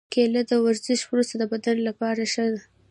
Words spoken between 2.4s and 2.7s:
ده.